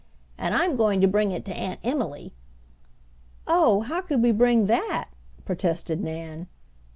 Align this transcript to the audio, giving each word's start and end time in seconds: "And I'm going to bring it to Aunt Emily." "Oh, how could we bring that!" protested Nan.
"And 0.35 0.55
I'm 0.55 0.77
going 0.77 0.99
to 1.01 1.07
bring 1.07 1.31
it 1.31 1.45
to 1.45 1.53
Aunt 1.55 1.79
Emily." 1.83 2.33
"Oh, 3.45 3.81
how 3.81 4.01
could 4.01 4.23
we 4.23 4.31
bring 4.31 4.65
that!" 4.65 5.09
protested 5.45 6.03
Nan. 6.03 6.47